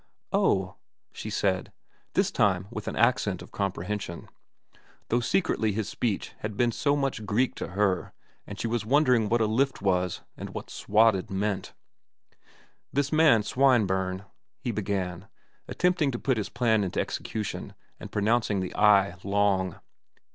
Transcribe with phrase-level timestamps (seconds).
[0.33, 0.77] "Oh,"
[1.13, 1.71] she said,
[2.15, 4.29] this time with an accent of comprehension,
[5.09, 8.11] though secretly his speech had been so much Greek to her
[8.47, 11.73] and she was wondering what a lift was and what swatted meant.
[12.91, 14.25] "This man Swineburne,"
[14.59, 15.27] he began,
[15.67, 19.79] attempting to put his plan into execution and pronouncing the i long.